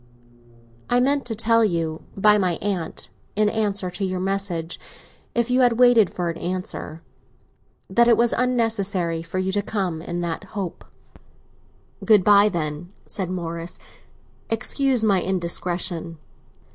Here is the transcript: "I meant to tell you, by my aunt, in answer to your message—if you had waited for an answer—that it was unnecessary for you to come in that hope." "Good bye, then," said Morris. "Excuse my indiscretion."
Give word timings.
"I 0.89 0.99
meant 0.99 1.25
to 1.27 1.35
tell 1.35 1.63
you, 1.63 2.01
by 2.17 2.39
my 2.39 2.53
aunt, 2.53 3.11
in 3.35 3.49
answer 3.49 3.91
to 3.91 4.03
your 4.03 4.19
message—if 4.19 5.51
you 5.51 5.61
had 5.61 5.73
waited 5.77 6.09
for 6.09 6.27
an 6.31 6.37
answer—that 6.39 8.07
it 8.07 8.17
was 8.17 8.33
unnecessary 8.35 9.21
for 9.21 9.37
you 9.37 9.51
to 9.51 9.61
come 9.61 10.01
in 10.01 10.21
that 10.21 10.43
hope." 10.57 10.85
"Good 12.03 12.23
bye, 12.23 12.49
then," 12.49 12.91
said 13.05 13.29
Morris. 13.29 13.77
"Excuse 14.49 15.03
my 15.03 15.21
indiscretion." 15.21 16.17